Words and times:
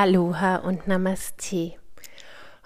Aloha 0.00 0.56
und 0.56 0.88
Namaste. 0.88 1.74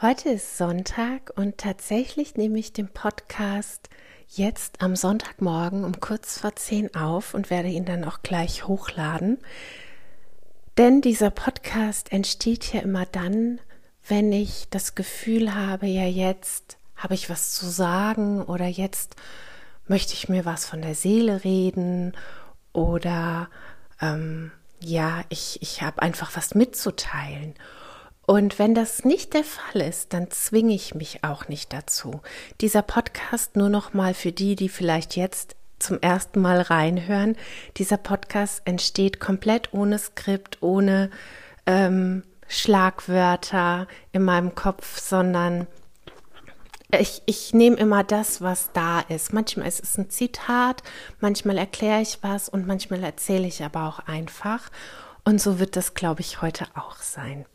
Heute 0.01 0.29
ist 0.29 0.57
Sonntag 0.57 1.33
und 1.35 1.59
tatsächlich 1.59 2.37
nehme 2.37 2.61
ich 2.61 2.73
den 2.73 2.87
Podcast 2.87 3.89
jetzt 4.29 4.81
am 4.81 4.95
Sonntagmorgen 4.95 5.83
um 5.83 5.99
kurz 5.99 6.39
vor 6.39 6.55
zehn 6.55 6.95
auf 6.95 7.35
und 7.35 7.51
werde 7.51 7.71
ihn 7.71 7.87
dann 7.87 8.05
auch 8.05 8.23
gleich 8.23 8.69
hochladen. 8.69 9.39
Denn 10.79 11.01
dieser 11.01 11.31
Podcast 11.31 12.13
entsteht 12.13 12.73
ja 12.73 12.83
immer 12.83 13.05
dann, 13.05 13.59
wenn 14.07 14.31
ich 14.31 14.69
das 14.71 14.95
Gefühl 14.95 15.57
habe, 15.57 15.87
ja 15.89 16.07
jetzt 16.07 16.79
habe 16.95 17.15
ich 17.15 17.29
was 17.29 17.51
zu 17.51 17.67
sagen 17.67 18.45
oder 18.45 18.69
jetzt 18.69 19.17
möchte 19.89 20.13
ich 20.15 20.29
mir 20.29 20.45
was 20.45 20.67
von 20.67 20.83
der 20.83 20.95
Seele 20.95 21.43
reden 21.43 22.13
oder 22.73 23.49
ähm, 24.01 24.53
ja, 24.85 25.25
ich, 25.29 25.61
ich 25.63 25.83
habe 25.83 26.03
einfach 26.03 26.37
was 26.37 26.55
mitzuteilen. 26.55 27.55
Und 28.27 28.59
wenn 28.59 28.75
das 28.75 29.05
nicht 29.05 29.35
der 29.35 29.45
Fall 29.45 29.83
ist, 29.83 30.13
dann 30.13 30.31
zwinge 30.31 30.75
ich 30.75 30.95
mich 30.95 31.25
auch 31.25 31.49
nicht 31.49 31.73
dazu. 31.73 32.23
Dieser 32.61 32.83
Podcast 32.83 33.57
nur 33.57 33.69
noch 33.69 33.93
mal 33.93 34.15
für 34.15 34.33
die, 34.33 34.57
die 34.57 34.71
vielleicht 34.71 35.17
jetzt 35.17 35.57
zum 35.79 36.01
ersten 36.01 36.41
Mal 36.41 36.63
reinhören. 36.63 37.37
Dieser 37.77 37.99
Podcast 37.99 38.63
entsteht 38.65 39.21
komplett 39.21 39.75
ohne 39.75 39.99
Skript, 39.99 40.63
ohne 40.63 41.11
ähm, 41.67 42.23
Schlagwörter 42.49 43.87
in 44.13 44.23
meinem 44.23 44.55
Kopf, 44.55 44.99
sondern 44.99 45.67
ich, 47.01 47.23
ich 47.27 47.55
nehme 47.55 47.77
immer 47.77 48.05
das, 48.05 48.41
was 48.41 48.71
da 48.73 49.01
ist. 49.01 49.33
Manchmal 49.33 49.69
ist 49.69 49.83
es 49.83 49.97
ein 49.99 50.11
Zitat, 50.11 50.83
manchmal 51.21 51.59
erkläre 51.59 52.03
ich 52.03 52.19
was 52.23 52.49
und 52.49 52.67
manchmal 52.67 53.03
erzähle 53.03 53.47
ich 53.47 53.63
aber 53.63 53.89
auch 53.89 54.01
einfach. 54.01 54.71
Und 55.25 55.41
so 55.41 55.59
wird 55.59 55.77
das, 55.77 55.95
glaube 55.95 56.21
ich, 56.21 56.43
heute 56.43 56.67
auch 56.75 56.97
sein. 56.97 57.47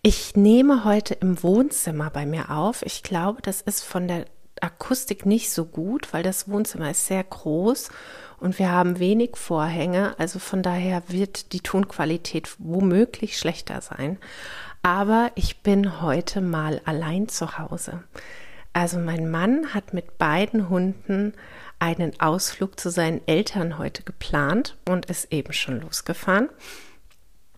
Ich 0.00 0.34
nehme 0.34 0.84
heute 0.84 1.14
im 1.14 1.42
Wohnzimmer 1.42 2.08
bei 2.08 2.24
mir 2.24 2.50
auf. 2.50 2.82
Ich 2.82 3.02
glaube, 3.02 3.42
das 3.42 3.60
ist 3.60 3.84
von 3.84 4.08
der 4.08 4.24
Akustik 4.60 5.26
nicht 5.26 5.50
so 5.52 5.66
gut, 5.66 6.12
weil 6.12 6.22
das 6.22 6.48
Wohnzimmer 6.48 6.90
ist 6.90 7.06
sehr 7.06 7.22
groß 7.22 7.90
und 8.40 8.58
wir 8.58 8.70
haben 8.70 8.98
wenig 8.98 9.36
Vorhänge. 9.36 10.14
Also 10.18 10.38
von 10.38 10.62
daher 10.62 11.02
wird 11.08 11.52
die 11.52 11.60
Tonqualität 11.60 12.56
womöglich 12.58 13.36
schlechter 13.36 13.80
sein. 13.82 14.18
Aber 14.82 15.30
ich 15.34 15.62
bin 15.62 16.00
heute 16.00 16.40
mal 16.40 16.80
allein 16.84 17.28
zu 17.28 17.58
Hause. 17.58 18.02
Also 18.78 19.00
mein 19.00 19.28
Mann 19.28 19.74
hat 19.74 19.92
mit 19.92 20.18
beiden 20.18 20.68
Hunden 20.68 21.32
einen 21.80 22.20
Ausflug 22.20 22.78
zu 22.78 22.90
seinen 22.90 23.26
Eltern 23.26 23.76
heute 23.76 24.04
geplant 24.04 24.76
und 24.88 25.06
ist 25.06 25.32
eben 25.32 25.52
schon 25.52 25.80
losgefahren. 25.80 26.48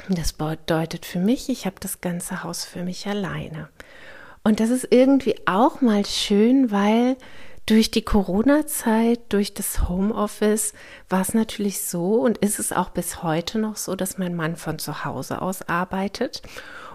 Das 0.08 0.32
bedeutet 0.32 1.04
für 1.04 1.18
mich, 1.18 1.50
ich 1.50 1.66
habe 1.66 1.76
das 1.78 2.00
ganze 2.00 2.42
Haus 2.42 2.64
für 2.64 2.82
mich 2.84 3.06
alleine. 3.06 3.68
Und 4.44 4.60
das 4.60 4.70
ist 4.70 4.88
irgendwie 4.90 5.34
auch 5.44 5.82
mal 5.82 6.06
schön, 6.06 6.70
weil 6.70 7.18
durch 7.66 7.90
die 7.90 8.00
Corona-Zeit, 8.00 9.20
durch 9.28 9.52
das 9.52 9.90
Homeoffice 9.90 10.72
war 11.10 11.20
es 11.20 11.34
natürlich 11.34 11.82
so 11.82 12.14
und 12.14 12.38
ist 12.38 12.58
es 12.58 12.72
auch 12.72 12.88
bis 12.88 13.22
heute 13.22 13.58
noch 13.58 13.76
so, 13.76 13.94
dass 13.94 14.16
mein 14.16 14.34
Mann 14.34 14.56
von 14.56 14.78
zu 14.78 15.04
Hause 15.04 15.42
aus 15.42 15.68
arbeitet. 15.68 16.40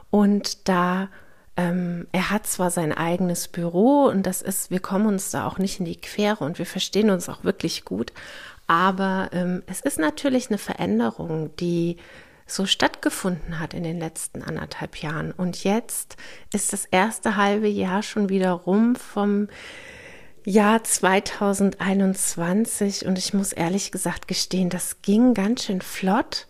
Und 0.10 0.68
da 0.68 1.10
ähm, 1.58 2.08
er 2.12 2.32
hat 2.32 2.48
zwar 2.48 2.72
sein 2.72 2.92
eigenes 2.92 3.48
Büro 3.48 4.06
und 4.06 4.24
das 4.24 4.42
ist, 4.42 4.72
wir 4.72 4.80
kommen 4.80 5.06
uns 5.06 5.32
da 5.32 5.48
auch 5.48 5.58
nicht 5.58 5.80
in 5.80 5.86
die 5.86 6.00
Quere 6.00 6.44
und 6.44 6.60
wir 6.60 6.66
verstehen 6.66 7.10
uns 7.10 7.30
auch 7.30 7.44
wirklich 7.44 7.86
gut, 7.86 8.12
aber 8.68 9.30
ähm, 9.32 9.64
es 9.68 9.82
ist 9.82 10.00
natürlich 10.00 10.50
eine 10.50 10.58
Veränderung, 10.58 11.56
die 11.58 11.98
so 12.48 12.66
stattgefunden 12.66 13.60
hat 13.60 13.74
in 13.74 13.84
den 13.84 14.00
letzten 14.00 14.42
anderthalb 14.44 14.98
Jahren. 14.98 15.32
Und 15.32 15.64
jetzt 15.64 16.16
ist 16.54 16.74
das 16.74 16.86
erste 16.86 17.38
halbe 17.38 17.68
Jahr 17.68 18.04
schon 18.04 18.30
wieder 18.30 18.52
rum 18.52 18.96
vom 18.96 19.48
Jahr 20.46 20.84
2021 20.84 23.08
und 23.08 23.18
ich 23.18 23.34
muss 23.34 23.52
ehrlich 23.52 23.92
gesagt 23.92 24.28
gestehen, 24.28 24.70
das 24.70 25.02
ging 25.02 25.34
ganz 25.34 25.64
schön 25.64 25.82
flott. 25.82 26.46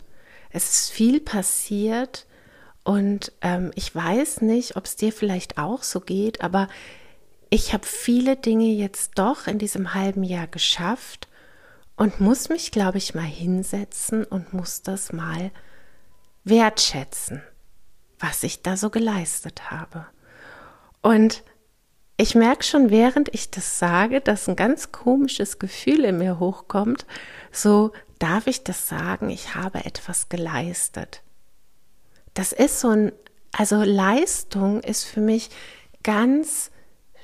Es 0.50 0.68
ist 0.68 0.90
viel 0.90 1.20
passiert 1.20 2.25
und 2.86 3.32
ähm, 3.40 3.72
ich 3.74 3.92
weiß 3.92 4.42
nicht, 4.42 4.76
ob 4.76 4.84
es 4.84 4.94
dir 4.94 5.12
vielleicht 5.12 5.58
auch 5.58 5.82
so 5.82 5.98
geht, 5.98 6.40
aber 6.40 6.68
ich 7.50 7.72
habe 7.72 7.84
viele 7.84 8.36
Dinge 8.36 8.66
jetzt 8.66 9.18
doch 9.18 9.48
in 9.48 9.58
diesem 9.58 9.92
halben 9.92 10.22
Jahr 10.22 10.46
geschafft 10.46 11.26
und 11.96 12.20
muss 12.20 12.48
mich, 12.48 12.70
glaube 12.70 12.98
ich, 12.98 13.12
mal 13.12 13.24
hinsetzen 13.24 14.22
und 14.22 14.52
muss 14.52 14.82
das 14.82 15.12
mal 15.12 15.50
wertschätzen, 16.44 17.42
was 18.20 18.44
ich 18.44 18.62
da 18.62 18.76
so 18.76 18.88
geleistet 18.90 19.72
habe. 19.72 20.06
Und 21.02 21.42
ich 22.16 22.36
merke 22.36 22.62
schon, 22.62 22.90
während 22.90 23.34
ich 23.34 23.50
das 23.50 23.80
sage, 23.80 24.20
dass 24.20 24.48
ein 24.48 24.54
ganz 24.54 24.92
komisches 24.92 25.58
Gefühl 25.58 26.04
in 26.04 26.18
mir 26.18 26.38
hochkommt. 26.38 27.04
So 27.50 27.90
darf 28.20 28.46
ich 28.46 28.62
das 28.62 28.86
sagen, 28.86 29.28
ich 29.28 29.56
habe 29.56 29.84
etwas 29.84 30.28
geleistet 30.28 31.24
das 32.36 32.52
ist 32.52 32.80
so 32.80 32.88
ein, 32.88 33.12
also 33.52 33.82
Leistung 33.82 34.80
ist 34.80 35.04
für 35.04 35.20
mich 35.20 35.48
ganz 36.02 36.70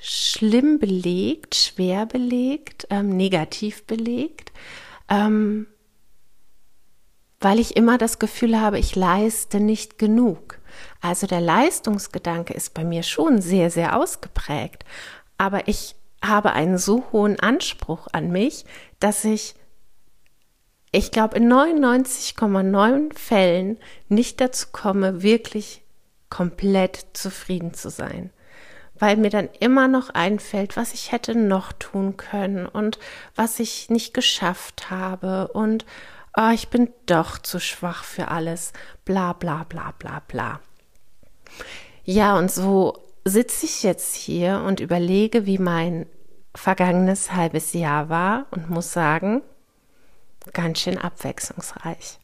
schlimm 0.01 0.79
belegt, 0.79 1.55
schwer 1.55 2.05
belegt, 2.05 2.87
ähm, 2.89 3.15
negativ 3.15 3.85
belegt, 3.85 4.51
ähm, 5.07 5.67
weil 7.39 7.59
ich 7.59 7.75
immer 7.75 7.97
das 7.97 8.19
Gefühl 8.19 8.59
habe, 8.59 8.79
ich 8.79 8.95
leiste 8.95 9.59
nicht 9.59 9.99
genug. 9.99 10.59
Also 10.99 11.27
der 11.27 11.41
Leistungsgedanke 11.41 12.53
ist 12.53 12.73
bei 12.73 12.83
mir 12.83 13.03
schon 13.03 13.41
sehr, 13.41 13.69
sehr 13.69 13.97
ausgeprägt, 13.97 14.83
aber 15.37 15.67
ich 15.67 15.95
habe 16.23 16.53
einen 16.53 16.77
so 16.77 17.03
hohen 17.11 17.39
Anspruch 17.39 18.07
an 18.11 18.31
mich, 18.31 18.65
dass 18.99 19.23
ich 19.25 19.55
ich 20.95 21.09
glaube, 21.09 21.37
in 21.37 21.51
99,9 21.51 23.17
Fällen 23.17 23.79
nicht 24.09 24.39
dazu 24.39 24.67
komme, 24.71 25.23
wirklich 25.23 25.81
komplett 26.29 27.07
zufrieden 27.13 27.73
zu 27.73 27.89
sein. 27.89 28.29
Weil 28.99 29.17
mir 29.17 29.31
dann 29.31 29.49
immer 29.59 29.87
noch 29.87 30.11
einfällt, 30.11 30.77
was 30.77 30.93
ich 30.93 31.11
hätte 31.11 31.35
noch 31.35 31.73
tun 31.73 32.15
können 32.15 32.67
und 32.67 32.99
was 33.35 33.59
ich 33.59 33.89
nicht 33.89 34.13
geschafft 34.13 34.91
habe 34.91 35.47
und 35.47 35.83
oh, 36.37 36.51
ich 36.53 36.69
bin 36.69 36.89
doch 37.07 37.39
zu 37.39 37.59
schwach 37.59 38.03
für 38.03 38.27
alles, 38.27 38.71
bla 39.03 39.33
bla 39.33 39.65
bla 39.67 39.95
bla 39.97 40.21
bla. 40.27 40.59
Ja, 42.03 42.37
und 42.37 42.51
so 42.51 42.99
sitze 43.25 43.65
ich 43.65 43.81
jetzt 43.81 44.13
hier 44.13 44.63
und 44.65 44.79
überlege, 44.79 45.47
wie 45.47 45.57
mein 45.57 46.05
vergangenes 46.53 47.31
halbes 47.33 47.73
Jahr 47.73 48.09
war 48.09 48.45
und 48.51 48.69
muss 48.69 48.93
sagen, 48.93 49.41
ganz 50.51 50.79
schön 50.79 50.97
abwechslungsreich. 50.97 52.19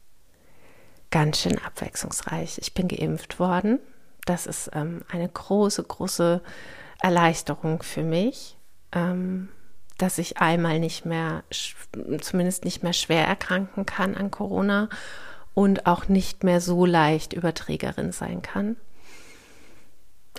Ganz 1.11 1.39
schön 1.39 1.57
abwechslungsreich. 1.59 2.59
Ich 2.59 2.73
bin 2.73 2.87
geimpft 2.87 3.39
worden. 3.39 3.79
Das 4.25 4.45
ist 4.45 4.69
ähm, 4.73 5.01
eine 5.09 5.27
große, 5.27 5.83
große 5.83 6.41
Erleichterung 7.01 7.81
für 7.81 8.03
mich, 8.03 8.57
ähm, 8.91 9.49
dass 9.97 10.17
ich 10.17 10.37
einmal 10.37 10.79
nicht 10.79 11.05
mehr, 11.05 11.43
zumindest 12.21 12.63
nicht 12.65 12.83
mehr 12.83 12.93
schwer 12.93 13.25
erkranken 13.25 13.85
kann 13.85 14.15
an 14.15 14.31
Corona 14.31 14.89
und 15.53 15.87
auch 15.87 16.07
nicht 16.07 16.43
mehr 16.43 16.61
so 16.61 16.85
leicht 16.85 17.33
Überträgerin 17.33 18.11
sein 18.11 18.41
kann. 18.41 18.77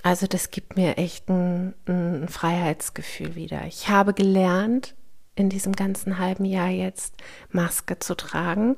Also 0.03 0.25
das 0.25 0.49
gibt 0.49 0.77
mir 0.77 0.97
echt 0.97 1.29
ein, 1.29 1.73
ein 1.85 2.27
Freiheitsgefühl 2.27 3.35
wieder. 3.35 3.65
Ich 3.67 3.89
habe 3.89 4.13
gelernt, 4.13 4.95
in 5.35 5.49
diesem 5.49 5.73
ganzen 5.73 6.19
halben 6.19 6.45
Jahr 6.45 6.69
jetzt 6.69 7.15
Maske 7.49 7.99
zu 7.99 8.15
tragen. 8.15 8.75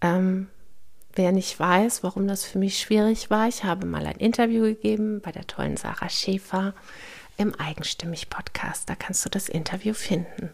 Ähm, 0.00 0.48
wer 1.14 1.32
nicht 1.32 1.58
weiß, 1.58 2.02
warum 2.02 2.26
das 2.26 2.44
für 2.44 2.58
mich 2.58 2.78
schwierig 2.78 3.30
war, 3.30 3.48
ich 3.48 3.64
habe 3.64 3.86
mal 3.86 4.06
ein 4.06 4.16
Interview 4.16 4.62
gegeben 4.62 5.20
bei 5.20 5.32
der 5.32 5.46
tollen 5.46 5.76
Sarah 5.76 6.08
Schäfer 6.08 6.74
im 7.36 7.54
Eigenstimmig-Podcast. 7.54 8.88
Da 8.88 8.94
kannst 8.94 9.24
du 9.24 9.28
das 9.28 9.48
Interview 9.48 9.94
finden. 9.94 10.50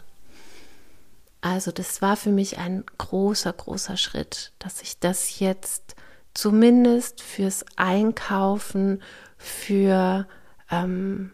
Also 1.41 1.71
das 1.71 2.03
war 2.03 2.17
für 2.17 2.31
mich 2.31 2.59
ein 2.59 2.85
großer, 2.99 3.53
großer 3.53 3.97
Schritt, 3.97 4.53
dass 4.59 4.83
ich 4.83 4.99
das 4.99 5.39
jetzt 5.39 5.95
zumindest 6.35 7.23
fürs 7.23 7.65
Einkaufen, 7.77 9.03
für 9.37 10.27
ähm, 10.71 11.33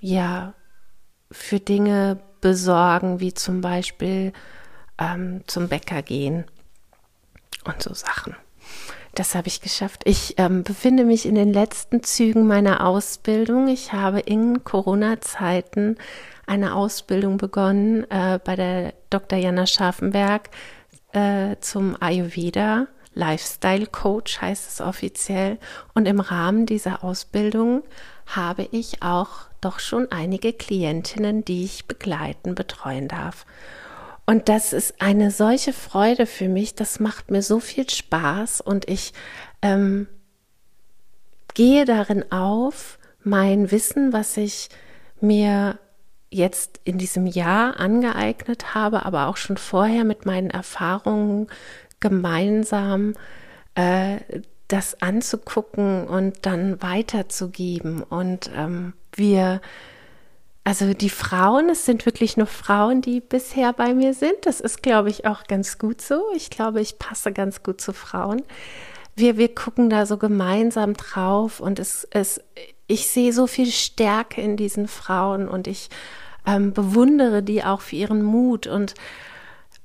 ja, 0.00 0.54
für 1.30 1.58
Dinge 1.58 2.20
besorgen, 2.46 3.18
wie 3.18 3.34
zum 3.34 3.60
Beispiel 3.60 4.32
ähm, 4.98 5.42
zum 5.48 5.66
Bäcker 5.66 6.00
gehen 6.02 6.44
und 7.64 7.82
so 7.82 7.92
Sachen. 7.92 8.36
Das 9.16 9.34
habe 9.34 9.48
ich 9.48 9.60
geschafft. 9.60 10.02
Ich 10.04 10.34
ähm, 10.38 10.62
befinde 10.62 11.04
mich 11.04 11.26
in 11.26 11.34
den 11.34 11.52
letzten 11.52 12.04
Zügen 12.04 12.46
meiner 12.46 12.86
Ausbildung. 12.86 13.66
Ich 13.66 13.92
habe 13.92 14.20
in 14.20 14.62
Corona-Zeiten 14.62 15.96
eine 16.46 16.76
Ausbildung 16.76 17.36
begonnen 17.36 18.08
äh, 18.12 18.38
bei 18.44 18.54
der 18.54 18.94
Dr. 19.10 19.40
Jana 19.40 19.66
Scharfenberg 19.66 20.50
äh, 21.14 21.56
zum 21.58 22.00
Ayurveda 22.00 22.86
Lifestyle 23.16 23.86
Coach 23.86 24.40
heißt 24.40 24.68
es 24.68 24.80
offiziell. 24.80 25.58
Und 25.94 26.06
im 26.06 26.20
Rahmen 26.20 26.66
dieser 26.66 27.02
Ausbildung 27.02 27.82
habe 28.26 28.68
ich 28.70 29.02
auch 29.02 29.48
doch 29.60 29.80
schon 29.80 30.12
einige 30.12 30.52
Klientinnen, 30.52 31.44
die 31.44 31.64
ich 31.64 31.86
begleiten, 31.86 32.54
betreuen 32.54 33.08
darf. 33.08 33.46
Und 34.26 34.48
das 34.48 34.72
ist 34.72 35.00
eine 35.00 35.30
solche 35.30 35.72
Freude 35.72 36.26
für 36.26 36.48
mich, 36.48 36.74
das 36.74 37.00
macht 37.00 37.30
mir 37.30 37.42
so 37.42 37.58
viel 37.58 37.88
Spaß 37.88 38.60
und 38.60 38.88
ich 38.88 39.12
ähm, 39.62 40.08
gehe 41.54 41.84
darin 41.84 42.30
auf, 42.32 42.98
mein 43.22 43.70
Wissen, 43.70 44.12
was 44.12 44.36
ich 44.36 44.68
mir 45.20 45.78
jetzt 46.30 46.80
in 46.84 46.98
diesem 46.98 47.26
Jahr 47.26 47.78
angeeignet 47.78 48.74
habe, 48.74 49.06
aber 49.06 49.28
auch 49.28 49.36
schon 49.36 49.56
vorher 49.56 50.04
mit 50.04 50.26
meinen 50.26 50.50
Erfahrungen 50.50 51.46
gemeinsam 52.00 53.14
äh, 53.74 54.18
das 54.68 55.00
anzugucken 55.00 56.06
und 56.06 56.44
dann 56.44 56.82
weiterzugeben. 56.82 58.02
Und 58.02 58.50
ähm, 58.54 58.94
wir, 59.14 59.60
also 60.64 60.92
die 60.92 61.10
Frauen, 61.10 61.68
es 61.68 61.84
sind 61.84 62.04
wirklich 62.06 62.36
nur 62.36 62.46
Frauen, 62.46 63.00
die 63.00 63.20
bisher 63.20 63.72
bei 63.72 63.94
mir 63.94 64.14
sind. 64.14 64.34
Das 64.44 64.60
ist, 64.60 64.82
glaube 64.82 65.10
ich, 65.10 65.26
auch 65.26 65.44
ganz 65.44 65.78
gut 65.78 66.00
so. 66.00 66.22
Ich 66.34 66.50
glaube, 66.50 66.80
ich 66.80 66.98
passe 66.98 67.32
ganz 67.32 67.62
gut 67.62 67.80
zu 67.80 67.92
Frauen. 67.92 68.42
Wir, 69.14 69.36
wir 69.36 69.54
gucken 69.54 69.88
da 69.88 70.04
so 70.04 70.18
gemeinsam 70.18 70.94
drauf 70.94 71.60
und 71.60 71.78
es, 71.78 72.06
es, 72.10 72.40
ich 72.86 73.08
sehe 73.08 73.32
so 73.32 73.46
viel 73.46 73.70
Stärke 73.70 74.42
in 74.42 74.56
diesen 74.56 74.88
Frauen 74.88 75.48
und 75.48 75.68
ich 75.68 75.88
ähm, 76.46 76.72
bewundere 76.72 77.42
die 77.42 77.64
auch 77.64 77.80
für 77.80 77.96
ihren 77.96 78.22
Mut 78.22 78.66
und 78.66 78.94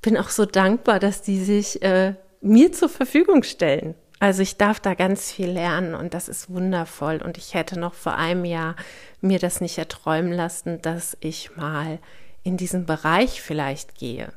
bin 0.02 0.18
auch 0.18 0.30
so 0.30 0.46
dankbar, 0.46 1.00
dass 1.00 1.22
die 1.22 1.44
sich 1.44 1.82
äh, 1.82 2.16
mir 2.42 2.72
zur 2.72 2.90
Verfügung 2.90 3.44
stellen. 3.44 3.96
Also 4.20 4.44
ich 4.44 4.58
darf 4.58 4.80
da 4.80 4.94
ganz 4.94 5.32
viel 5.32 5.50
lernen 5.50 5.96
und 5.96 6.14
das 6.14 6.28
ist 6.28 6.50
wundervoll. 6.50 7.22
Und 7.24 7.38
ich 7.38 7.54
hätte 7.54 7.80
noch 7.80 7.96
vor 7.96 8.16
einem 8.16 8.46
Jahr 8.46 8.76
mir 9.20 9.40
das 9.40 9.62
nicht 9.62 9.78
erträumen 9.78 10.32
lassen, 10.32 10.82
dass 10.82 11.18
ich 11.22 11.56
mal 11.56 12.00
in 12.44 12.58
diesen 12.58 12.86
Bereich 12.86 13.42
vielleicht 13.42 13.96
gehe. 13.96 14.32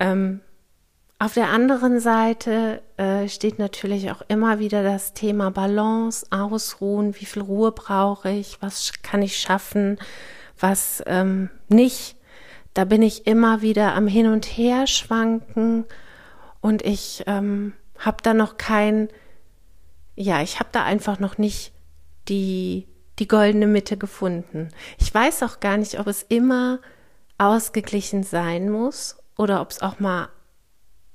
Ähm, 0.00 0.40
auf 1.18 1.34
der 1.34 1.48
anderen 1.48 2.00
Seite 2.00 2.82
äh, 2.96 3.28
steht 3.28 3.58
natürlich 3.58 4.10
auch 4.10 4.22
immer 4.28 4.58
wieder 4.58 4.82
das 4.82 5.12
Thema 5.12 5.50
Balance, 5.50 6.26
Ausruhen, 6.30 7.14
wie 7.18 7.24
viel 7.24 7.42
Ruhe 7.42 7.72
brauche 7.72 8.30
ich, 8.30 8.60
was 8.60 8.92
kann 9.02 9.22
ich 9.22 9.38
schaffen, 9.38 9.98
was 10.58 11.02
ähm, 11.06 11.50
nicht. 11.68 12.16
Da 12.74 12.84
bin 12.84 13.02
ich 13.02 13.26
immer 13.26 13.62
wieder 13.62 13.94
am 13.94 14.08
Hin 14.08 14.26
und 14.26 14.44
Her 14.44 14.86
schwanken 14.86 15.84
und 16.60 16.82
ich 16.82 17.22
ähm, 17.26 17.72
habe 17.98 18.16
da 18.22 18.34
noch 18.34 18.56
kein, 18.56 19.08
ja, 20.16 20.42
ich 20.42 20.58
habe 20.58 20.70
da 20.72 20.84
einfach 20.84 21.20
noch 21.20 21.38
nicht 21.38 21.72
die, 22.28 22.88
die 23.18 23.28
goldene 23.28 23.68
Mitte 23.68 23.96
gefunden. 23.96 24.70
Ich 24.98 25.12
weiß 25.14 25.44
auch 25.44 25.60
gar 25.60 25.76
nicht, 25.76 26.00
ob 26.00 26.08
es 26.08 26.22
immer 26.22 26.80
ausgeglichen 27.38 28.22
sein 28.22 28.70
muss 28.70 29.18
oder 29.36 29.60
ob 29.60 29.70
es 29.70 29.80
auch 29.80 30.00
mal 30.00 30.28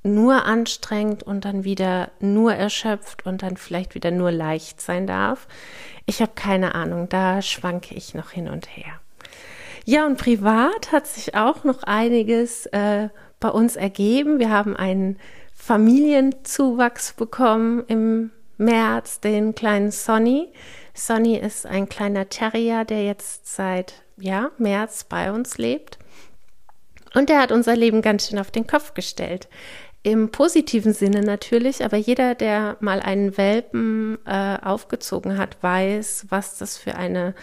nur 0.02 0.46
anstrengend 0.46 1.24
und 1.24 1.44
dann 1.44 1.66
wieder 1.66 2.12
nur 2.20 2.54
erschöpft 2.54 3.26
und 3.26 3.44
dann 3.44 3.58
vielleicht 3.58 3.96
wieder 3.96 4.12
nur 4.12 4.32
leicht 4.32 4.80
sein 4.80 5.08
darf. 5.08 5.48
Ich 6.06 6.22
habe 6.22 6.32
keine 6.36 6.74
Ahnung, 6.74 7.10
da 7.10 7.42
schwanke 7.42 7.96
ich 7.96 8.14
noch 8.14 8.32
hin 8.32 8.48
und 8.48 8.68
her. 8.78 9.02
Ja, 9.90 10.06
und 10.06 10.20
privat 10.20 10.92
hat 10.92 11.08
sich 11.08 11.34
auch 11.34 11.64
noch 11.64 11.82
einiges 11.82 12.68
äh, 12.68 13.10
bei 13.40 13.50
uns 13.50 13.76
ergeben. 13.76 14.38
Wir 14.38 14.52
haben 14.52 14.76
einen 14.76 15.18
Familienzuwachs 15.56 17.14
bekommen 17.14 17.84
im 17.88 18.30
März, 18.60 19.20
den 19.20 19.56
kleinen 19.56 19.90
Sonny. 19.90 20.54
Sonny 20.94 21.38
ist 21.38 21.66
ein 21.66 21.90
kleiner 21.90 22.30
Terrier, 22.30 22.86
der 22.86 23.04
jetzt 23.04 23.56
seit 23.56 24.04
ja, 24.18 24.52
März 24.60 25.06
bei 25.06 25.32
uns 25.32 25.58
lebt. 25.58 25.98
Und 27.16 27.30
der 27.30 27.42
hat 27.42 27.52
unser 27.52 27.76
Leben 27.76 28.04
ganz 28.04 28.28
schön 28.28 28.38
auf 28.38 28.52
den 28.52 28.68
Kopf 28.68 28.94
gestellt. 28.94 29.48
Im 30.04 30.30
positiven 30.30 30.94
Sinne 30.94 31.24
natürlich, 31.24 31.84
aber 31.84 31.98
jeder, 31.98 32.36
der 32.36 32.78
mal 32.80 33.00
einen 33.00 33.38
Welpen 33.40 34.20
äh, 34.28 34.58
aufgezogen 34.62 35.40
hat, 35.40 35.58
weiß, 35.64 36.28
was 36.30 36.60
das 36.60 36.78
für 36.78 36.94
eine 36.94 37.34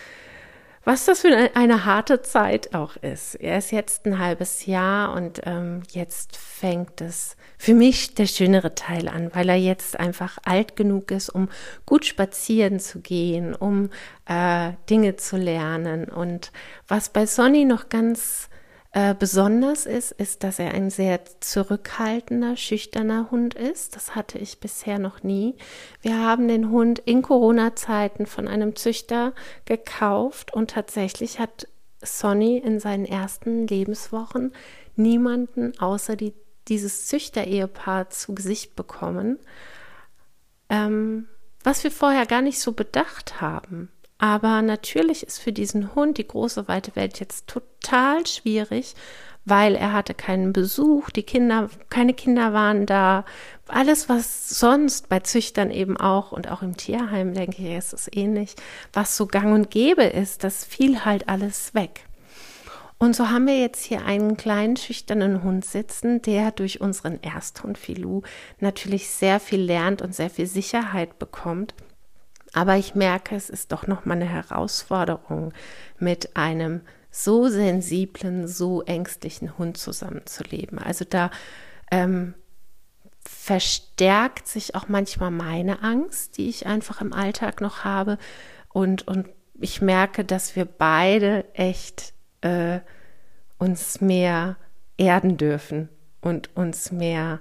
was 0.86 1.04
das 1.04 1.22
für 1.22 1.50
eine, 1.54 1.84
harte 1.84 2.22
Zeit 2.22 2.72
auch 2.72 2.94
ist. 2.94 3.34
Er 3.34 3.58
ist 3.58 3.72
jetzt 3.72 4.06
ein 4.06 4.20
halbes 4.20 4.66
Jahr 4.66 5.14
und 5.14 5.40
ähm, 5.44 5.82
jetzt 5.90 6.36
fängt 6.36 7.00
es 7.00 7.36
für 7.58 7.74
mich 7.74 8.14
der 8.14 8.26
schönere 8.26 8.76
Teil 8.76 9.08
an, 9.08 9.30
weil 9.34 9.48
er 9.48 9.56
jetzt 9.56 9.98
einfach 9.98 10.38
alt 10.44 10.76
genug 10.76 11.10
ist, 11.10 11.28
um 11.28 11.48
gut 11.86 12.04
spazieren 12.04 12.78
zu 12.78 13.00
gehen, 13.00 13.56
um 13.56 13.90
äh, 14.26 14.74
Dinge 14.88 15.16
zu 15.16 15.36
lernen. 15.36 16.04
Und 16.04 16.52
was 16.86 17.08
bei 17.08 17.26
Sonny 17.26 17.64
noch 17.64 17.88
ganz 17.88 18.48
äh, 18.96 19.14
besonders 19.14 19.84
ist, 19.84 20.12
ist, 20.12 20.42
dass 20.42 20.58
er 20.58 20.72
ein 20.72 20.88
sehr 20.88 21.20
zurückhaltender, 21.40 22.56
schüchterner 22.56 23.30
Hund 23.30 23.52
ist. 23.52 23.94
Das 23.94 24.14
hatte 24.14 24.38
ich 24.38 24.58
bisher 24.58 24.98
noch 24.98 25.22
nie. 25.22 25.54
Wir 26.00 26.18
haben 26.18 26.48
den 26.48 26.70
Hund 26.70 27.00
in 27.00 27.20
Corona-Zeiten 27.20 28.24
von 28.24 28.48
einem 28.48 28.74
Züchter 28.74 29.34
gekauft 29.66 30.54
und 30.54 30.70
tatsächlich 30.70 31.38
hat 31.38 31.68
Sonny 32.00 32.56
in 32.56 32.80
seinen 32.80 33.04
ersten 33.04 33.66
Lebenswochen 33.66 34.54
niemanden 34.94 35.78
außer 35.78 36.16
die, 36.16 36.32
dieses 36.68 37.04
Züchter-Ehepaar 37.04 38.08
zu 38.08 38.34
Gesicht 38.34 38.76
bekommen, 38.76 39.38
ähm, 40.70 41.28
was 41.62 41.84
wir 41.84 41.90
vorher 41.90 42.24
gar 42.24 42.40
nicht 42.40 42.60
so 42.60 42.72
bedacht 42.72 43.42
haben. 43.42 43.90
Aber 44.18 44.62
natürlich 44.62 45.26
ist 45.26 45.38
für 45.38 45.52
diesen 45.52 45.94
Hund 45.94 46.18
die 46.18 46.26
große 46.26 46.68
weite 46.68 46.96
Welt 46.96 47.20
jetzt 47.20 47.46
total 47.48 48.26
schwierig, 48.26 48.94
weil 49.44 49.76
er 49.76 49.92
hatte 49.92 50.14
keinen 50.14 50.52
Besuch, 50.52 51.10
die 51.10 51.22
Kinder, 51.22 51.68
keine 51.90 52.14
Kinder 52.14 52.52
waren 52.52 52.86
da. 52.86 53.24
Alles, 53.68 54.08
was 54.08 54.48
sonst 54.48 55.08
bei 55.08 55.20
Züchtern 55.20 55.70
eben 55.70 55.96
auch 55.96 56.32
und 56.32 56.50
auch 56.50 56.62
im 56.62 56.76
Tierheim, 56.76 57.34
denke 57.34 57.62
ich, 57.62 57.76
ist 57.76 57.92
es 57.92 58.10
ähnlich, 58.12 58.56
was 58.92 59.16
so 59.16 59.26
gang 59.26 59.54
und 59.54 59.70
gäbe 59.70 60.04
ist, 60.04 60.44
das 60.44 60.64
fiel 60.64 61.04
halt 61.04 61.28
alles 61.28 61.74
weg. 61.74 62.06
Und 62.98 63.14
so 63.14 63.28
haben 63.28 63.46
wir 63.46 63.58
jetzt 63.58 63.84
hier 63.84 64.06
einen 64.06 64.38
kleinen 64.38 64.76
schüchternen 64.76 65.42
Hund 65.42 65.64
sitzen, 65.64 66.22
der 66.22 66.50
durch 66.50 66.80
unseren 66.80 67.22
Ersthund 67.22 67.76
Filou 67.76 68.22
natürlich 68.58 69.10
sehr 69.10 69.38
viel 69.38 69.60
lernt 69.60 70.00
und 70.00 70.14
sehr 70.14 70.30
viel 70.30 70.46
Sicherheit 70.46 71.18
bekommt. 71.18 71.74
Aber 72.56 72.78
ich 72.78 72.94
merke, 72.94 73.36
es 73.36 73.50
ist 73.50 73.70
doch 73.70 73.86
noch 73.86 74.06
mal 74.06 74.14
eine 74.14 74.24
Herausforderung, 74.24 75.52
mit 75.98 76.38
einem 76.38 76.80
so 77.10 77.48
sensiblen, 77.48 78.48
so 78.48 78.82
ängstlichen 78.82 79.58
Hund 79.58 79.76
zusammenzuleben. 79.76 80.78
Also 80.78 81.04
da 81.04 81.30
ähm, 81.90 82.32
verstärkt 83.20 84.48
sich 84.48 84.74
auch 84.74 84.88
manchmal 84.88 85.32
meine 85.32 85.82
Angst, 85.82 86.38
die 86.38 86.48
ich 86.48 86.64
einfach 86.64 87.02
im 87.02 87.12
Alltag 87.12 87.60
noch 87.60 87.84
habe. 87.84 88.16
Und, 88.70 89.06
und 89.06 89.28
ich 89.60 89.82
merke, 89.82 90.24
dass 90.24 90.56
wir 90.56 90.64
beide 90.64 91.44
echt 91.52 92.14
äh, 92.40 92.80
uns 93.58 94.00
mehr 94.00 94.56
erden 94.96 95.36
dürfen 95.36 95.90
und 96.22 96.56
uns 96.56 96.90
mehr 96.90 97.40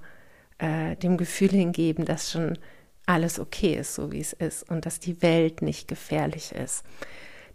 äh, 0.58 0.98
dem 0.98 1.16
Gefühl 1.16 1.52
hingeben, 1.52 2.04
dass 2.04 2.34
schon 2.34 2.60
alles 3.06 3.40
okay 3.40 3.76
ist, 3.76 3.96
so 3.96 4.12
wie 4.12 4.22
es 4.22 4.34
ist 4.34 4.70
und 4.70 4.86
dass 4.86 5.00
die 5.00 5.22
Welt 5.22 5.62
nicht 5.62 5.88
gefährlich 5.88 6.52
ist. 6.52 6.84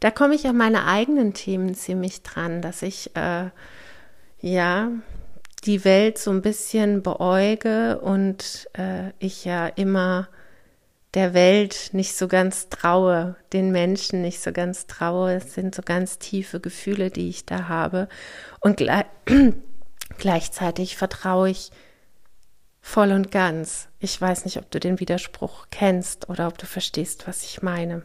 Da 0.01 0.11
komme 0.11 0.35
ich 0.35 0.47
an 0.47 0.57
meine 0.57 0.87
eigenen 0.87 1.35
Themen 1.35 1.75
ziemlich 1.75 2.23
dran, 2.23 2.63
dass 2.63 2.83
ich 2.83 3.15
äh, 3.17 3.51
ja 4.41 4.91
die 5.65 5.85
Welt 5.85 6.19
so 6.19 6.31
ein 6.31 6.43
bisschen 6.43 7.03
beäuge 7.03 8.01
und 8.01 8.69
äh, 8.79 9.11
ich 9.19 9.45
ja 9.45 9.67
immer 9.67 10.29
der 11.15 11.35
Welt 11.35 11.91
nicht 11.93 12.17
so 12.17 12.29
ganz 12.29 12.69
traue, 12.69 13.37
den 13.53 13.73
Menschen 13.73 14.23
nicht 14.23 14.41
so 14.41 14.53
ganz 14.53 14.87
traue. 14.87 15.35
Es 15.35 15.55
sind 15.55 15.75
so 15.75 15.83
ganz 15.83 16.19
tiefe 16.19 16.61
Gefühle, 16.61 17.11
die 17.11 17.29
ich 17.29 17.47
da 17.47 17.69
habe. 17.69 18.09
Und 18.61 18.77
gleich, 18.77 19.07
gleichzeitig 20.19 20.97
vertraue 20.97 21.51
ich 21.51 21.73
voll 22.81 23.13
und 23.13 23.31
ganz. 23.31 23.89
Ich 23.99 24.21
weiß 24.21 24.45
nicht, 24.45 24.59
ob 24.59 24.71
du 24.71 24.81
den 24.81 25.01
Widerspruch 25.01 25.67
kennst 25.71 26.29
oder 26.29 26.49
ob 26.49 26.59
du 26.59 26.67
verstehst, 26.67 27.27
was 27.27 27.45
ich 27.45 27.63
meine. 27.63 28.03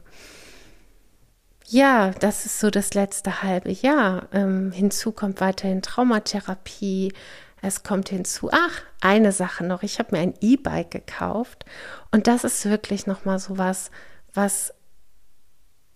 Ja, 1.68 2.12
das 2.12 2.46
ist 2.46 2.60
so 2.60 2.70
das 2.70 2.94
letzte 2.94 3.42
halbe 3.42 3.72
Jahr. 3.72 4.28
Ähm, 4.32 4.72
hinzu 4.72 5.12
kommt 5.12 5.42
weiterhin 5.42 5.82
Traumatherapie. 5.82 7.14
Es 7.62 7.82
kommt 7.82 8.10
hinzu, 8.10 8.50
ach, 8.52 8.82
eine 9.02 9.32
Sache 9.32 9.64
noch. 9.64 9.82
Ich 9.82 9.98
habe 9.98 10.16
mir 10.16 10.22
ein 10.22 10.36
E-Bike 10.42 10.92
gekauft 10.92 11.66
und 12.12 12.28
das 12.28 12.44
ist 12.44 12.66
wirklich 12.66 13.08
noch 13.08 13.26
mal 13.26 13.40
so 13.40 13.58
was, 13.58 13.90
was 14.34 14.74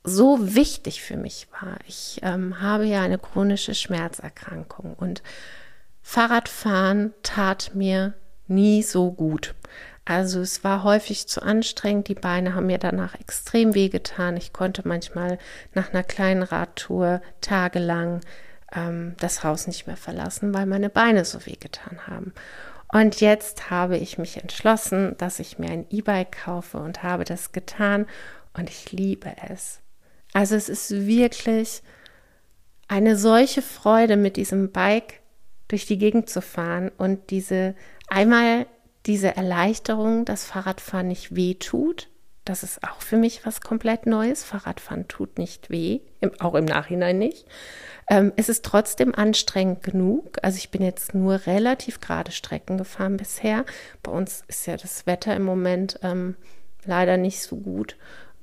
so 0.03 0.55
wichtig 0.55 1.03
für 1.03 1.17
mich 1.17 1.47
war. 1.61 1.77
Ich 1.87 2.19
ähm, 2.23 2.61
habe 2.61 2.85
ja 2.85 3.03
eine 3.03 3.19
chronische 3.19 3.75
Schmerzerkrankung 3.75 4.95
und 4.95 5.21
Fahrradfahren 6.01 7.13
tat 7.21 7.75
mir 7.75 8.15
nie 8.49 8.83
so 8.83 9.11
gut. 9.11 9.55
Also 10.05 10.41
es 10.41 10.63
war 10.63 10.83
häufig 10.83 11.27
zu 11.27 11.41
anstrengend. 11.41 12.07
Die 12.07 12.15
Beine 12.15 12.55
haben 12.55 12.65
mir 12.65 12.79
danach 12.79 13.13
extrem 13.19 13.75
wehgetan. 13.75 14.37
Ich 14.37 14.53
konnte 14.53 14.87
manchmal 14.87 15.37
nach 15.75 15.93
einer 15.93 16.03
kleinen 16.03 16.41
Radtour 16.41 17.21
tagelang 17.41 18.21
ähm, 18.73 19.15
das 19.19 19.43
Haus 19.43 19.67
nicht 19.67 19.85
mehr 19.85 19.97
verlassen, 19.97 20.53
weil 20.53 20.65
meine 20.65 20.89
Beine 20.89 21.25
so 21.25 21.45
wehgetan 21.45 22.07
haben. 22.07 22.33
Und 22.91 23.21
jetzt 23.21 23.69
habe 23.69 23.97
ich 23.97 24.17
mich 24.17 24.37
entschlossen, 24.37 25.15
dass 25.19 25.39
ich 25.39 25.59
mir 25.59 25.69
ein 25.69 25.85
E-Bike 25.91 26.43
kaufe 26.43 26.79
und 26.79 27.03
habe 27.03 27.23
das 27.23 27.51
getan 27.51 28.07
und 28.53 28.69
ich 28.69 28.91
liebe 28.91 29.31
es. 29.47 29.79
Also 30.33 30.55
es 30.55 30.69
ist 30.69 30.91
wirklich 30.91 31.83
eine 32.87 33.15
solche 33.15 33.61
Freude, 33.61 34.17
mit 34.17 34.37
diesem 34.37 34.71
Bike 34.71 35.19
durch 35.67 35.85
die 35.85 35.99
Gegend 35.99 36.29
zu 36.29 36.41
fahren 36.41 36.91
und 36.97 37.29
diese 37.29 37.75
einmal 38.09 38.65
diese 39.05 39.35
Erleichterung, 39.35 40.25
dass 40.25 40.45
Fahrradfahren 40.45 41.07
nicht 41.07 41.35
weh 41.35 41.55
tut. 41.55 42.09
Das 42.45 42.63
ist 42.63 42.83
auch 42.83 43.01
für 43.01 43.17
mich 43.17 43.45
was 43.45 43.61
komplett 43.61 44.05
Neues. 44.05 44.43
Fahrradfahren 44.43 45.07
tut 45.07 45.37
nicht 45.37 45.69
weh, 45.69 46.01
auch 46.39 46.55
im 46.55 46.65
Nachhinein 46.65 47.19
nicht. 47.19 47.45
Ähm, 48.09 48.33
es 48.37 48.49
ist 48.49 48.65
trotzdem 48.65 49.13
anstrengend 49.13 49.83
genug. 49.83 50.37
Also 50.41 50.57
ich 50.57 50.71
bin 50.71 50.81
jetzt 50.81 51.13
nur 51.13 51.45
relativ 51.45 52.01
gerade 52.01 52.31
Strecken 52.31 52.77
gefahren 52.77 53.17
bisher. 53.17 53.65
Bei 54.01 54.11
uns 54.11 54.43
ist 54.47 54.65
ja 54.65 54.77
das 54.77 55.05
Wetter 55.05 55.35
im 55.35 55.43
Moment 55.43 55.99
ähm, 56.01 56.35
leider 56.85 57.17
nicht 57.17 57.41
so 57.41 57.57
gut. 57.57 57.97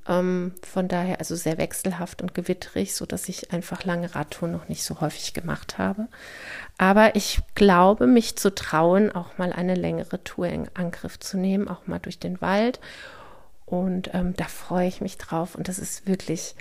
Ähm, 0.07 0.53
von 0.63 0.87
daher 0.87 1.19
also 1.19 1.35
sehr 1.35 1.57
wechselhaft 1.57 2.21
und 2.21 2.33
gewitterig, 2.33 2.95
so 2.95 3.05
dass 3.05 3.27
ich 3.27 3.51
einfach 3.51 3.83
lange 3.83 4.15
Radtouren 4.15 4.51
noch 4.51 4.69
nicht 4.69 4.83
so 4.83 5.01
häufig 5.01 5.33
gemacht 5.33 5.77
habe. 5.77 6.07
Aber 6.77 7.15
ich 7.15 7.41
glaube, 7.55 8.07
mich 8.07 8.37
zu 8.37 8.53
trauen, 8.53 9.11
auch 9.11 9.37
mal 9.37 9.51
eine 9.51 9.75
längere 9.75 10.23
Tour 10.23 10.47
in 10.47 10.69
Angriff 10.75 11.19
zu 11.19 11.37
nehmen, 11.37 11.67
auch 11.67 11.87
mal 11.87 11.99
durch 11.99 12.19
den 12.19 12.39
Wald. 12.39 12.79
Und 13.65 14.11
ähm, 14.13 14.33
da 14.37 14.45
freue 14.45 14.87
ich 14.87 15.01
mich 15.01 15.17
drauf. 15.17 15.55
Und 15.55 15.67
das 15.67 15.77
ist 15.77 16.07
wirklich, 16.07 16.55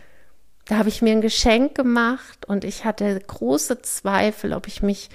da 0.64 0.78
habe 0.78 0.88
ich 0.88 1.02
mir 1.02 1.12
ein 1.12 1.20
Geschenk 1.20 1.76
gemacht 1.76 2.46
und 2.46 2.64
ich 2.64 2.84
hatte 2.84 3.20
große 3.20 3.82
Zweifel, 3.82 4.52
ob 4.52 4.66
ich 4.66 4.82
mich 4.82 5.08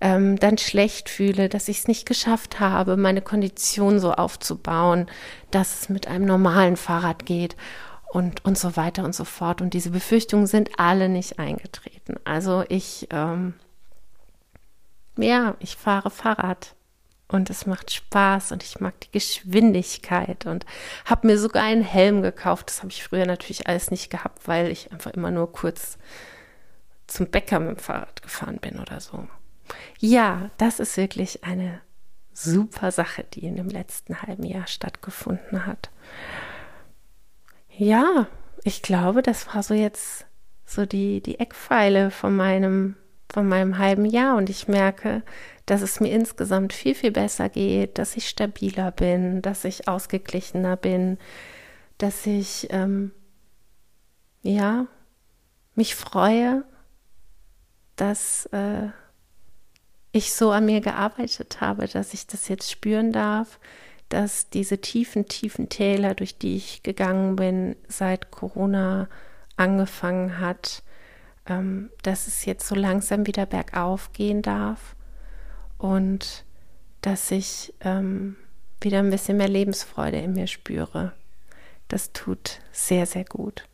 ähm, 0.00 0.38
dann 0.38 0.58
schlecht 0.58 1.08
fühle, 1.08 1.48
dass 1.48 1.68
ich 1.68 1.78
es 1.80 1.88
nicht 1.88 2.06
geschafft 2.06 2.60
habe, 2.60 2.96
meine 2.96 3.22
Kondition 3.22 4.00
so 4.00 4.12
aufzubauen, 4.12 5.06
dass 5.50 5.82
es 5.82 5.88
mit 5.88 6.08
einem 6.08 6.26
normalen 6.26 6.76
Fahrrad 6.76 7.26
geht 7.26 7.56
und, 8.14 8.44
und 8.44 8.56
so 8.56 8.76
weiter 8.76 9.04
und 9.04 9.14
so 9.14 9.24
fort. 9.24 9.60
Und 9.60 9.74
diese 9.74 9.90
Befürchtungen 9.90 10.46
sind 10.46 10.78
alle 10.78 11.08
nicht 11.08 11.38
eingetreten. 11.38 12.14
Also 12.24 12.64
ich, 12.68 13.08
ähm, 13.10 13.54
ja, 15.16 15.56
ich 15.58 15.76
fahre 15.76 16.10
Fahrrad 16.10 16.74
und 17.28 17.50
es 17.50 17.66
macht 17.66 17.90
Spaß 17.90 18.52
und 18.52 18.62
ich 18.62 18.80
mag 18.80 19.00
die 19.00 19.10
Geschwindigkeit 19.10 20.46
und 20.46 20.66
habe 21.04 21.26
mir 21.26 21.38
sogar 21.38 21.64
einen 21.64 21.82
Helm 21.82 22.22
gekauft. 22.22 22.68
Das 22.68 22.78
habe 22.78 22.90
ich 22.90 23.02
früher 23.02 23.26
natürlich 23.26 23.66
alles 23.66 23.90
nicht 23.90 24.10
gehabt, 24.10 24.46
weil 24.46 24.70
ich 24.70 24.92
einfach 24.92 25.12
immer 25.12 25.30
nur 25.30 25.50
kurz 25.50 25.98
zum 27.06 27.26
Bäcker 27.26 27.58
mit 27.58 27.78
dem 27.78 27.78
Fahrrad 27.78 28.22
gefahren 28.22 28.58
bin 28.58 28.78
oder 28.78 29.00
so. 29.00 29.26
Ja, 29.98 30.50
das 30.58 30.80
ist 30.80 30.96
wirklich 30.96 31.44
eine 31.44 31.80
super 32.32 32.90
Sache, 32.90 33.24
die 33.32 33.46
in 33.46 33.56
dem 33.56 33.68
letzten 33.68 34.22
halben 34.22 34.44
Jahr 34.44 34.66
stattgefunden 34.66 35.66
hat. 35.66 35.90
Ja, 37.70 38.26
ich 38.64 38.82
glaube, 38.82 39.22
das 39.22 39.54
war 39.54 39.62
so 39.62 39.74
jetzt 39.74 40.26
so 40.64 40.86
die, 40.86 41.20
die 41.20 41.38
Eckpfeile 41.38 42.10
von 42.10 42.34
meinem, 42.34 42.96
von 43.32 43.48
meinem 43.48 43.78
halben 43.78 44.04
Jahr 44.04 44.36
und 44.36 44.50
ich 44.50 44.68
merke, 44.68 45.22
dass 45.66 45.82
es 45.82 46.00
mir 46.00 46.12
insgesamt 46.12 46.72
viel, 46.72 46.94
viel 46.94 47.10
besser 47.10 47.48
geht, 47.48 47.98
dass 47.98 48.16
ich 48.16 48.28
stabiler 48.28 48.90
bin, 48.90 49.42
dass 49.42 49.64
ich 49.64 49.88
ausgeglichener 49.88 50.76
bin, 50.76 51.18
dass 51.98 52.26
ich, 52.26 52.68
ähm, 52.70 53.12
ja, 54.42 54.86
mich 55.74 55.94
freue, 55.94 56.64
dass, 57.96 58.46
äh, 58.46 58.88
ich 60.14 60.32
so 60.32 60.52
an 60.52 60.66
mir 60.66 60.80
gearbeitet 60.80 61.60
habe, 61.60 61.88
dass 61.88 62.14
ich 62.14 62.28
das 62.28 62.46
jetzt 62.46 62.70
spüren 62.70 63.10
darf, 63.10 63.58
dass 64.08 64.48
diese 64.48 64.78
tiefen, 64.78 65.26
tiefen 65.26 65.68
Täler, 65.68 66.14
durch 66.14 66.38
die 66.38 66.54
ich 66.56 66.84
gegangen 66.84 67.34
bin, 67.34 67.74
seit 67.88 68.30
Corona 68.30 69.08
angefangen 69.56 70.38
hat, 70.38 70.84
ähm, 71.46 71.90
dass 72.02 72.28
es 72.28 72.44
jetzt 72.44 72.68
so 72.68 72.76
langsam 72.76 73.26
wieder 73.26 73.44
bergauf 73.44 74.12
gehen 74.12 74.40
darf 74.40 74.94
und 75.78 76.44
dass 77.00 77.32
ich 77.32 77.74
ähm, 77.80 78.36
wieder 78.80 79.00
ein 79.00 79.10
bisschen 79.10 79.36
mehr 79.36 79.48
Lebensfreude 79.48 80.18
in 80.18 80.34
mir 80.34 80.46
spüre. 80.46 81.12
Das 81.88 82.12
tut 82.12 82.60
sehr, 82.70 83.06
sehr 83.06 83.24
gut. 83.24 83.66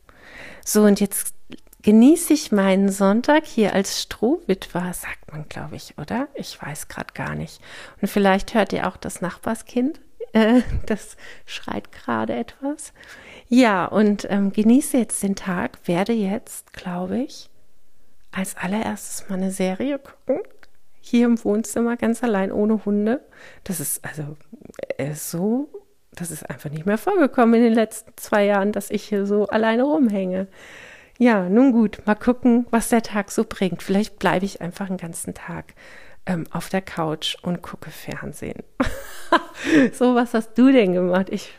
So, 0.65 0.83
und 0.85 0.99
jetzt 0.99 1.35
genieße 1.81 2.33
ich 2.33 2.51
meinen 2.51 2.89
Sonntag 2.89 3.45
hier 3.45 3.73
als 3.73 4.01
Strohwitwer, 4.01 4.93
sagt 4.93 5.31
man, 5.31 5.47
glaube 5.49 5.75
ich, 5.75 5.97
oder? 5.97 6.27
Ich 6.35 6.61
weiß 6.61 6.87
gerade 6.87 7.13
gar 7.13 7.35
nicht. 7.35 7.61
Und 8.01 8.07
vielleicht 8.07 8.53
hört 8.53 8.73
ihr 8.73 8.87
auch 8.87 8.97
das 8.97 9.21
Nachbarskind, 9.21 9.99
äh, 10.33 10.61
das 10.85 11.17
schreit 11.45 11.91
gerade 11.91 12.33
etwas. 12.33 12.93
Ja, 13.47 13.85
und 13.85 14.27
ähm, 14.29 14.51
genieße 14.51 14.97
jetzt 14.97 15.21
den 15.23 15.35
Tag, 15.35 15.79
werde 15.85 16.13
jetzt, 16.13 16.73
glaube 16.73 17.19
ich, 17.19 17.49
als 18.31 18.55
allererstes 18.55 19.27
mal 19.29 19.35
eine 19.35 19.51
Serie 19.51 19.99
gucken. 19.99 20.41
Hier 21.01 21.25
im 21.25 21.43
Wohnzimmer, 21.43 21.97
ganz 21.97 22.23
allein, 22.23 22.51
ohne 22.51 22.85
Hunde. 22.85 23.21
Das 23.63 23.79
ist 23.79 24.05
also 24.05 24.37
äh, 24.97 25.13
so, 25.15 25.69
das 26.13 26.31
ist 26.31 26.49
einfach 26.49 26.69
nicht 26.69 26.85
mehr 26.85 26.97
vorgekommen 26.97 27.55
in 27.55 27.63
den 27.63 27.73
letzten 27.73 28.13
zwei 28.17 28.45
Jahren, 28.45 28.71
dass 28.71 28.89
ich 28.91 29.03
hier 29.03 29.25
so 29.25 29.47
alleine 29.47 29.83
rumhänge. 29.83 30.47
Ja, 31.21 31.47
nun 31.49 31.71
gut, 31.71 32.01
mal 32.07 32.15
gucken, 32.15 32.65
was 32.71 32.89
der 32.89 33.03
Tag 33.03 33.29
so 33.29 33.45
bringt. 33.47 33.83
Vielleicht 33.83 34.17
bleibe 34.17 34.43
ich 34.43 34.59
einfach 34.59 34.89
einen 34.89 34.97
ganzen 34.97 35.35
Tag 35.35 35.75
ähm, 36.25 36.47
auf 36.49 36.69
der 36.69 36.81
Couch 36.81 37.37
und 37.43 37.61
gucke 37.61 37.91
Fernsehen. 37.91 38.63
so, 39.93 40.15
was 40.15 40.33
hast 40.33 40.57
du 40.57 40.71
denn 40.71 40.93
gemacht? 40.93 41.27
Ich, 41.29 41.53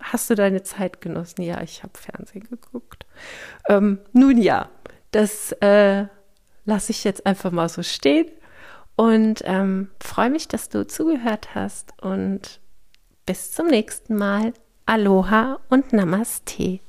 hast 0.00 0.28
du 0.28 0.34
deine 0.34 0.64
Zeit 0.64 1.00
genossen? 1.00 1.40
Ja, 1.40 1.62
ich 1.62 1.82
habe 1.82 1.94
Fernsehen 1.98 2.46
geguckt. 2.50 3.06
Ähm, 3.70 4.00
nun 4.12 4.36
ja, 4.36 4.68
das 5.12 5.52
äh, 5.62 6.04
lasse 6.66 6.90
ich 6.90 7.02
jetzt 7.02 7.24
einfach 7.24 7.52
mal 7.52 7.70
so 7.70 7.82
stehen 7.82 8.30
und 8.96 9.40
ähm, 9.46 9.88
freue 9.98 10.28
mich, 10.28 10.46
dass 10.46 10.68
du 10.68 10.86
zugehört 10.86 11.54
hast 11.54 11.94
und 12.02 12.60
bis 13.24 13.50
zum 13.50 13.68
nächsten 13.68 14.14
Mal. 14.14 14.52
Aloha 14.84 15.58
und 15.70 15.94
Namaste. 15.94 16.80